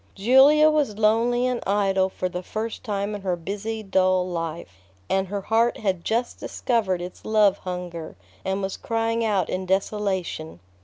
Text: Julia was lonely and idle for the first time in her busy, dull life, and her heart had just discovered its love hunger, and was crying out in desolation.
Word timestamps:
Julia 0.15 0.71
was 0.71 0.97
lonely 0.97 1.45
and 1.45 1.61
idle 1.67 2.09
for 2.09 2.27
the 2.27 2.41
first 2.41 2.83
time 2.83 3.13
in 3.13 3.21
her 3.21 3.35
busy, 3.35 3.83
dull 3.83 4.27
life, 4.27 4.77
and 5.11 5.27
her 5.27 5.41
heart 5.41 5.77
had 5.77 6.03
just 6.03 6.39
discovered 6.39 7.03
its 7.03 7.23
love 7.23 7.59
hunger, 7.59 8.15
and 8.43 8.63
was 8.63 8.77
crying 8.77 9.23
out 9.23 9.47
in 9.47 9.67
desolation. 9.67 10.59